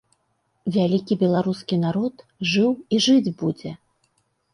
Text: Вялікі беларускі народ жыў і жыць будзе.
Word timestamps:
Вялікі 0.77 1.17
беларускі 1.23 1.75
народ 1.83 2.23
жыў 2.53 2.71
і 2.97 3.03
жыць 3.07 3.33
будзе. 3.43 3.75